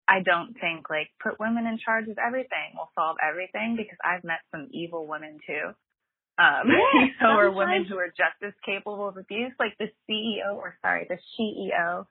[0.09, 4.24] I don't think like put women in charge of everything will solve everything because I've
[4.24, 5.72] met some evil women too.
[6.37, 10.57] Um, yeah, know, or women who are just as capable of abuse, like the CEO
[10.57, 12.07] or sorry, the CEO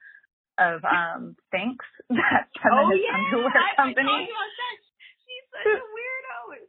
[0.58, 3.18] of um Thinx, that feminist oh, yeah.
[3.18, 4.30] underwear company.
[5.26, 6.62] She's such a weirdo.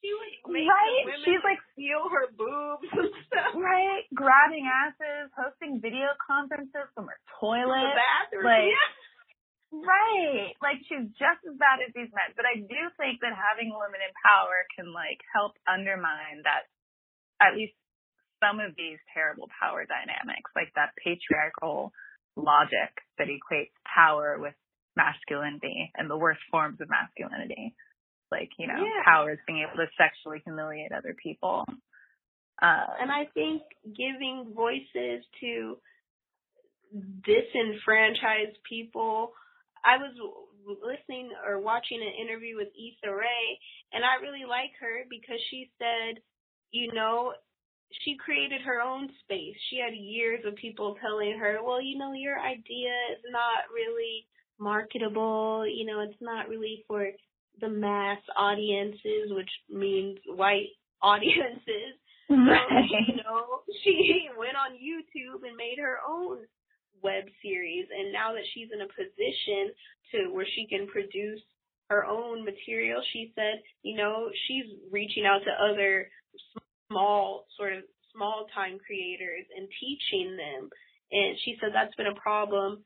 [0.00, 1.04] She would make right?
[1.24, 3.52] She's like feel her boobs and stuff.
[3.56, 7.92] Right, grabbing asses, hosting video conferences from her toilet.
[7.92, 8.48] the bathroom.
[8.48, 8.90] Like, yeah.
[9.70, 10.50] Right.
[10.58, 12.34] Like she's just as bad as these men.
[12.34, 16.66] But I do think that having women in power can like help undermine that
[17.38, 17.78] at least
[18.42, 21.92] some of these terrible power dynamics, like that patriarchal
[22.34, 24.54] logic that equates power with
[24.96, 27.76] masculinity and the worst forms of masculinity.
[28.32, 29.02] Like, you know, Yeah.
[29.04, 31.66] power is being able to sexually humiliate other people.
[32.62, 33.62] Uh, And I think
[33.94, 35.80] giving voices to
[37.22, 39.34] disenfranchised people.
[39.84, 40.12] I was
[40.82, 43.60] listening or watching an interview with Issa Rae,
[43.92, 46.22] and I really like her because she said,
[46.70, 47.34] you know,
[48.04, 49.56] she created her own space.
[49.68, 54.26] She had years of people telling her, well, you know, your idea is not really
[54.58, 55.66] marketable.
[55.66, 57.08] You know, it's not really for
[57.60, 60.68] the mass audiences, which means white
[61.02, 61.98] audiences.
[62.28, 66.38] So, you know, she went on YouTube and made her own
[67.02, 69.72] web series and now that she's in a position
[70.12, 71.40] to where she can produce
[71.88, 76.08] her own material, she said, you know, she's reaching out to other
[76.90, 80.68] small sort of small time creators and teaching them.
[81.12, 82.84] And she said that's been a problem.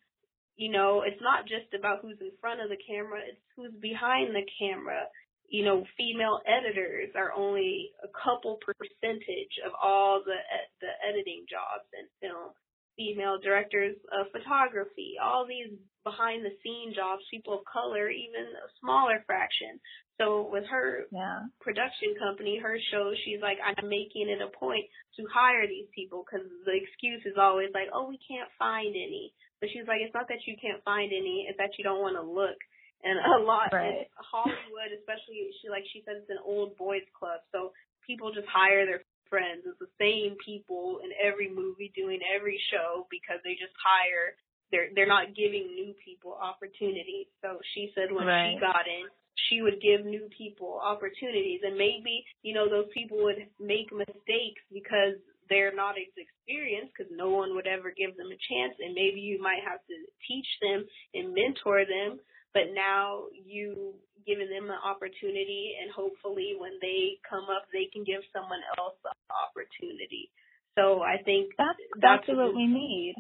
[0.57, 4.37] You know, it's not just about who's in front of the camera, it's who's behind
[4.37, 5.09] the camera
[5.49, 10.35] you know, female editors are only a couple percentage of all the
[10.81, 12.51] the editing jobs in film.
[12.97, 18.69] Female directors of photography, all these behind the scene jobs, people of color, even a
[18.79, 19.81] smaller fraction.
[20.21, 21.51] So with her yeah.
[21.61, 24.87] production company, her show, she's like, I'm making it a point
[25.19, 29.35] to hire these people because the excuse is always like, oh, we can't find any.
[29.59, 32.15] But she's like, it's not that you can't find any, it's that you don't want
[32.15, 32.61] to look
[33.05, 34.09] and a lot right.
[34.09, 37.77] in Hollywood, especially she like she says it's an old boys club, so
[38.09, 39.05] people just hire their
[39.35, 39.67] friends.
[39.67, 44.39] It's the same people in every movie doing every show because they just hire.
[44.71, 47.27] They're they're not giving new people opportunities.
[47.43, 48.55] So she said when right.
[48.55, 49.11] she got in,
[49.51, 54.63] she would give new people opportunities, and maybe you know those people would make mistakes
[54.71, 55.19] because
[55.51, 59.19] they're not as experienced because no one would ever give them a chance, and maybe
[59.21, 62.23] you might have to teach them and mentor them
[62.55, 63.95] but now you
[64.27, 68.95] giving them an opportunity and hopefully when they come up they can give someone else
[69.05, 70.31] the opportunity.
[70.79, 73.15] So i think that's that's, that's what we need.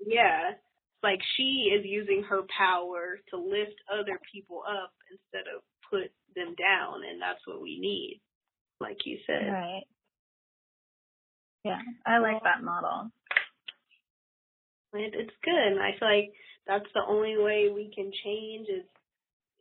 [0.00, 0.56] Yeah.
[1.02, 6.54] Like she is using her power to lift other people up instead of put them
[6.56, 8.20] down and that's what we need
[8.80, 9.52] like you said.
[9.52, 9.84] Right.
[11.64, 13.10] Yeah i like that model.
[14.94, 16.32] It, it's good and i feel like
[16.68, 18.84] that's the only way we can change is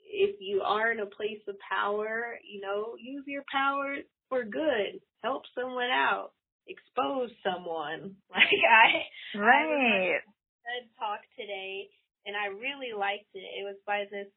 [0.03, 3.95] if you are in a place of power, you know, use your power
[4.29, 4.99] for good.
[5.23, 6.31] Help someone out.
[6.67, 8.15] Expose someone.
[8.29, 10.19] Like I Right.
[10.67, 11.87] I talk today
[12.25, 13.39] and I really liked it.
[13.39, 14.27] It was by this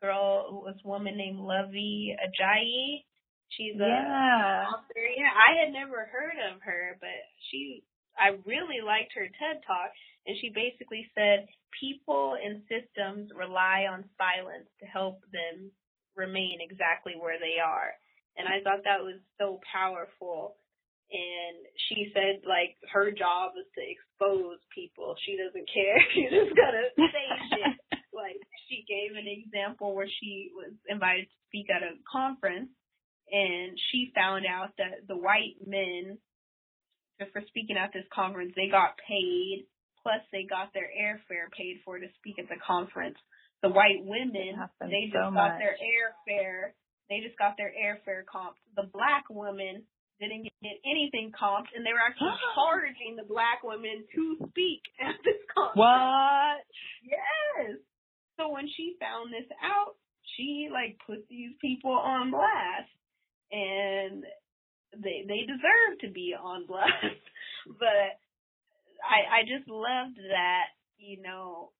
[0.00, 3.04] girl, this woman named Luvvie Ajayi.
[3.50, 4.64] She's a yeah.
[4.68, 5.04] author.
[5.16, 7.82] Yeah, I had never heard of her, but she
[8.18, 9.94] I really liked her TED talk
[10.26, 11.48] and she basically said
[11.80, 15.70] people and systems rely on silence to help them
[16.16, 17.94] remain exactly where they are.
[18.36, 20.56] And I thought that was so powerful.
[21.08, 25.16] And she said like her job is to expose people.
[25.24, 25.98] She doesn't care.
[26.12, 27.76] She's just gonna say shit.
[28.18, 32.68] Like she gave an example where she was invited to speak at a conference
[33.30, 36.18] and she found out that the white men
[37.32, 39.66] for speaking at this conference, they got paid,
[40.02, 43.18] plus they got their airfare paid for to speak at the conference.
[43.62, 45.58] The white women, they just so got much.
[45.58, 46.78] their airfare,
[47.10, 48.62] they just got their airfare comped.
[48.78, 49.82] The black women
[50.20, 55.18] didn't get anything comped, and they were actually charging the black women to speak at
[55.26, 55.78] this conference.
[55.78, 56.62] What?
[57.02, 57.82] Yes.
[58.38, 59.98] So when she found this out,
[60.36, 62.90] she like put these people on blast,
[63.50, 64.22] and
[64.92, 67.22] they they deserve to be on blast.
[67.78, 68.18] but
[69.04, 71.70] I I just loved that, you know,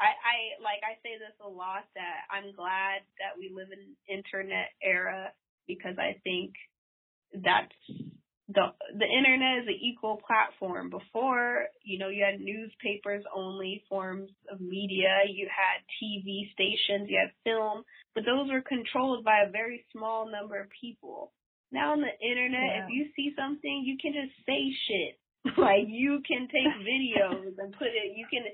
[0.00, 3.96] I I like I say this a lot that I'm glad that we live in
[4.06, 5.32] internet era
[5.66, 6.54] because I think
[7.34, 7.74] that's
[8.48, 10.88] the the internet is an equal platform.
[10.88, 17.18] Before, you know, you had newspapers only forms of media, you had TV stations, you
[17.20, 21.32] had film, but those were controlled by a very small number of people.
[21.70, 22.84] Now on the internet, Yeah.
[22.84, 25.18] if you see something, you can just say shit.
[25.56, 28.16] like you can take videos and put it.
[28.16, 28.44] You can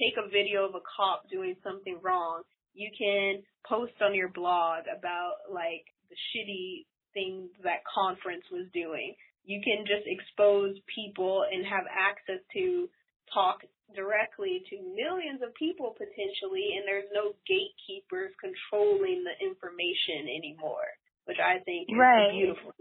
[0.00, 2.42] take a video of a cop doing something wrong.
[2.74, 9.14] You can post on your blog about like the shitty things that conference was doing.
[9.44, 12.88] You can just expose people and have access to
[13.32, 13.60] talk
[13.94, 20.88] directly to millions of people potentially, and there's no gatekeepers controlling the information anymore
[21.26, 22.30] which I think is Right.
[22.32, 22.74] beautiful.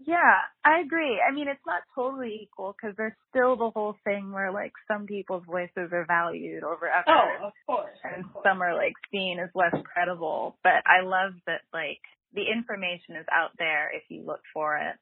[0.00, 1.20] Yeah, I agree.
[1.20, 5.06] I mean, it's not totally equal because there's still the whole thing where like some
[5.06, 7.08] people's voices are valued over others.
[7.42, 7.98] Oh, of course.
[8.04, 8.44] And of course.
[8.48, 10.56] some are like seen as less credible.
[10.62, 11.98] But I love that like
[12.32, 14.94] the information is out there if you look for it.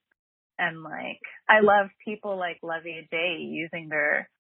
[0.59, 4.31] And like, I love people like Luvvie Ajayi using their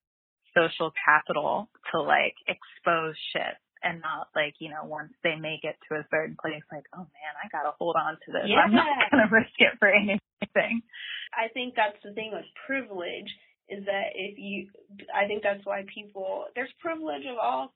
[0.57, 3.55] social capital to like expose shit
[3.87, 7.07] and not like, you know, once they make it to a certain place, like, oh
[7.07, 8.51] man, I gotta hold on to this.
[8.51, 8.66] Yeah.
[8.66, 10.82] I'm not gonna risk it for anything.
[11.30, 13.30] I think that's the thing with privilege
[13.68, 14.68] is that if you,
[15.14, 17.74] I think that's why people, there's privilege of all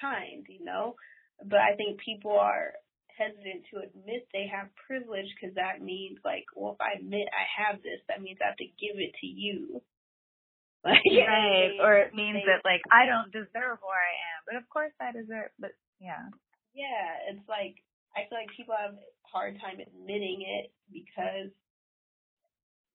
[0.00, 0.96] kinds, you know,
[1.44, 2.72] but I think people are
[3.16, 7.44] hesitant to admit they have privilege because that means like, well, if I admit I
[7.60, 9.82] have this, that means I have to give it to you.
[10.84, 11.76] Like, Right.
[11.76, 14.40] they- Or it means they- that like I don't deserve where I am.
[14.48, 16.28] But of course I deserve but yeah.
[16.72, 17.76] Yeah, it's like
[18.16, 21.52] I feel like people have a hard time admitting it because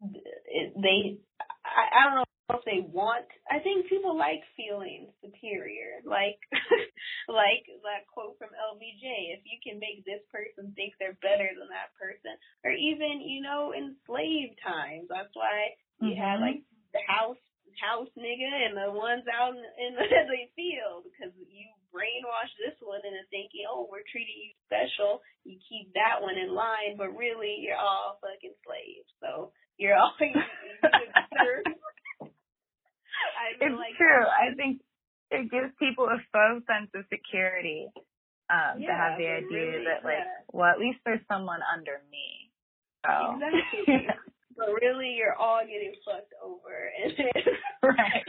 [0.01, 1.17] they
[1.65, 2.25] I, I don't know
[2.57, 6.01] if they want I think people like feeling superior.
[6.05, 6.41] Like
[7.29, 11.69] like that quote from LBJ, if you can make this person think they're better than
[11.69, 12.33] that person
[12.65, 15.05] or even, you know, in slave times.
[15.09, 16.41] That's why you had Mhm.
[16.41, 16.61] like
[16.93, 17.41] the house
[17.79, 19.91] house nigga and the ones out in, in
[20.31, 25.23] the field because you brainwash this one into thinking, oh, we're treating you special.
[25.47, 29.07] You keep that one in line, but really you're all fucking slaves.
[29.23, 30.75] So you're all you, you.
[33.15, 34.27] I It's like true.
[34.27, 34.83] I think
[35.31, 37.87] it gives people a faux sense of security
[38.51, 40.43] um, to have the idea really, that, like, yeah.
[40.51, 42.51] well, at least there's someone under me.
[43.05, 43.39] So.
[43.39, 44.34] Exactly.
[44.57, 47.11] But really, you're all getting fucked over, and
[47.83, 48.23] right.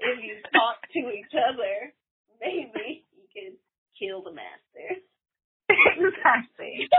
[0.00, 1.92] if you talk to each other,
[2.40, 3.52] maybe you can
[3.98, 5.00] kill the master.
[5.68, 6.88] exactly.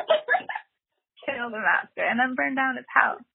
[1.25, 3.25] Kill the master and then burn down his house.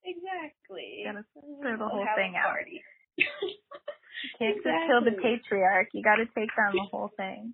[0.00, 1.04] exactly.
[1.04, 2.56] Gotta throw the whole thing out.
[2.56, 2.80] party.
[3.20, 3.26] You
[4.40, 5.88] can't just kill the patriarch.
[5.92, 7.52] You got to take down the whole thing.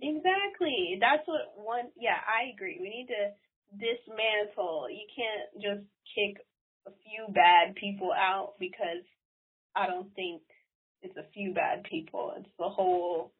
[0.00, 0.96] Exactly.
[1.00, 1.92] That's what one.
[2.00, 2.78] Yeah, I agree.
[2.80, 3.36] We need to
[3.78, 4.88] dismantle.
[4.90, 6.42] You can't just kick
[6.86, 9.04] a few bad people out because
[9.76, 10.42] I don't think
[11.02, 12.34] it's a few bad people.
[12.36, 13.32] It's the whole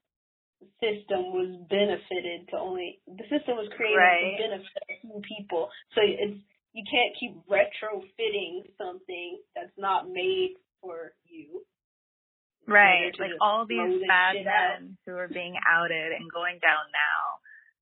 [0.82, 4.36] system was benefited to only the system was created Right.
[4.38, 5.70] to benefit a few people.
[5.94, 6.38] So it's
[6.74, 11.62] you can't keep retrofitting something that's not made for you.
[12.66, 13.10] Right.
[13.18, 14.80] Like all these bad shit out.
[14.82, 17.37] men who are being outed and going down now,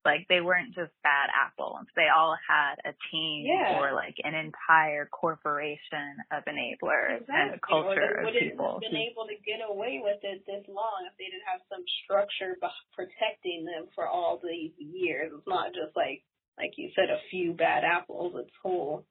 [0.06, 1.84] like they weren't just bad apples.
[1.98, 3.76] They all had a team Yeah.
[3.82, 7.68] or like an entire corporation of enablers and a Exactly.
[7.68, 8.72] culture of they wouldn't people.
[8.72, 11.60] have been who- able to get away with it this long if they didn't have
[11.68, 12.56] some structure
[12.94, 15.32] protecting them for all these years.
[15.34, 16.22] It's not just like,
[16.56, 18.34] like you said, a few bad apples.
[18.38, 19.04] It's whole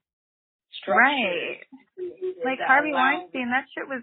[0.82, 1.00] structure.
[1.00, 1.60] Right.
[2.44, 4.02] Like Harvey Weinstein, that shit was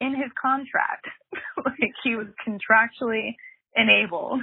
[0.00, 1.06] in his contract.
[1.64, 3.34] like he was contractually
[3.76, 4.40] enabled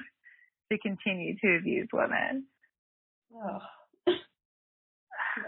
[0.71, 2.45] to continue to abuse women.
[3.35, 3.59] Oh.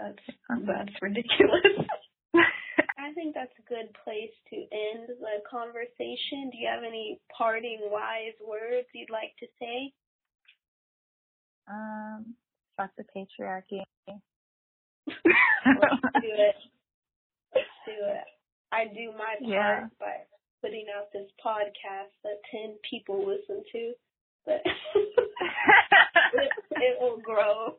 [0.00, 1.84] That's that's ridiculous.
[2.98, 6.48] I think that's a good place to end the conversation.
[6.50, 9.92] Do you have any parting wise words you'd like to say?
[11.70, 12.34] um,
[12.76, 13.82] fuck the patriarchy.
[14.08, 15.16] Let's
[16.20, 16.56] do it.
[17.54, 18.24] Let's do it.
[18.72, 19.86] I do my part Yeah.
[20.00, 20.16] by
[20.62, 23.92] putting out this podcast that ten people listen to,
[24.46, 27.76] but it, it will grow.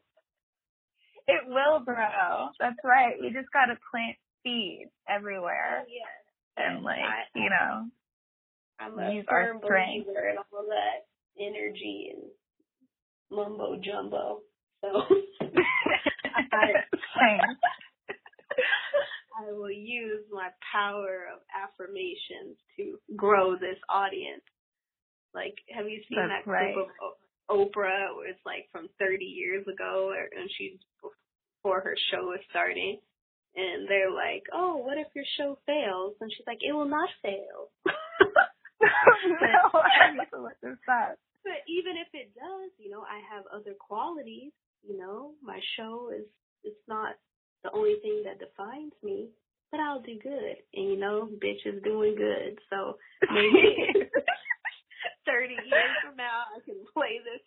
[1.27, 2.49] it will grow.
[2.59, 3.15] That's right.
[3.19, 5.83] We just gotta plant seeds everywhere.
[5.83, 6.63] Oh, yeah.
[6.65, 7.87] And like, I- you know,
[8.79, 10.05] I'm a Use our strength.
[10.07, 11.05] believer in all that
[11.39, 12.23] energy and
[13.31, 14.41] mumbo jumbo.
[14.81, 14.89] So
[15.41, 17.39] Same.
[19.37, 24.43] I will use my power of affirmations to grow this audience.
[25.35, 26.73] Like, have you seen That's that right.
[26.73, 27.13] clip of
[27.51, 30.79] Oprah where it's like from 30 years ago, or, and she's
[31.61, 32.97] before her show is starting,
[33.55, 37.09] and they're like, "Oh, what if your show fails?" And she's like, "It will not
[37.21, 37.69] fail."
[38.81, 38.81] no,
[39.79, 41.19] I need to look this up.
[41.43, 44.51] But even if it does, you know, I have other qualities.
[44.87, 46.25] You know, my show is
[46.63, 47.15] it's not
[47.63, 49.29] the only thing that defines me,
[49.71, 50.55] but I'll do good.
[50.73, 52.59] And you know, bitch is doing good.
[52.69, 52.97] So
[53.33, 54.09] maybe
[55.25, 57.41] thirty years from now, I can play this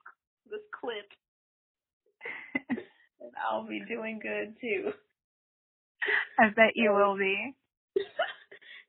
[0.50, 1.08] this clip,
[3.20, 4.92] and I'll be doing good too.
[6.38, 7.54] I bet you will be.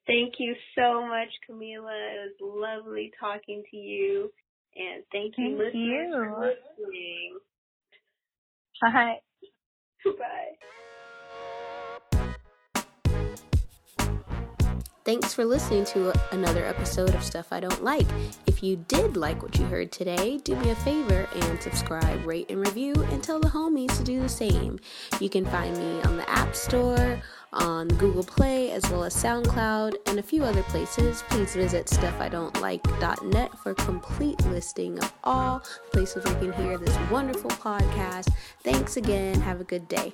[0.08, 2.16] Thank you so much, Kamilah.
[2.16, 4.32] It was lovely talking to you.
[4.76, 6.14] And thank you, Thank listeners, you.
[6.14, 7.40] for listening.
[8.82, 9.20] Bye.
[10.18, 10.56] Bye.
[15.10, 18.06] Thanks for listening to another episode of Stuff I Don't Like.
[18.46, 22.52] If you did like what you heard today, do me a favor and subscribe, rate,
[22.52, 24.80] and review, and tell the homies to do the same.
[25.20, 27.20] You can find me on the App Store,
[27.52, 31.24] on Google Play, as well as SoundCloud, and a few other places.
[31.30, 37.50] Please visit stuffidon'tlike.net for a complete listing of all places you can hear this wonderful
[37.50, 38.32] podcast.
[38.64, 39.42] Thanks again.
[39.42, 40.14] Have a good day.